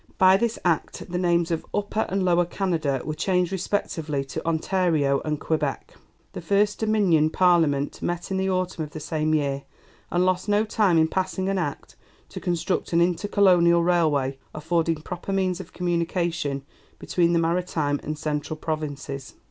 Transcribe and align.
By 0.17 0.35
this 0.35 0.57
Act 0.65 1.11
the 1.11 1.19
names 1.19 1.51
of 1.51 1.63
Upper 1.75 2.07
and 2.09 2.25
Lower 2.25 2.43
Canada 2.43 3.03
were 3.05 3.13
changed 3.13 3.51
respectively 3.51 4.25
to 4.25 4.43
Ontario 4.47 5.21
and 5.23 5.39
Quebec. 5.39 5.93
The 6.33 6.41
first 6.41 6.79
Dominion 6.79 7.29
Parliament 7.29 8.01
met 8.01 8.31
in 8.31 8.37
the 8.37 8.49
autumn 8.49 8.83
of 8.83 8.93
the 8.93 8.99
same 8.99 9.35
year, 9.35 9.61
and 10.09 10.25
lost 10.25 10.49
no 10.49 10.65
time 10.65 10.97
in 10.97 11.07
passing 11.07 11.49
an 11.49 11.59
Act 11.59 11.95
to 12.29 12.39
construct 12.39 12.93
an 12.93 12.99
Inter 13.01 13.27
Colonial 13.27 13.83
Railway 13.83 14.39
affording 14.55 15.03
proper 15.03 15.31
means 15.31 15.59
of 15.59 15.71
communication 15.71 16.63
between 16.97 17.33
the 17.33 17.37
maritime 17.37 17.99
and 18.01 18.17
central 18.17 18.57
provinces. 18.57 19.35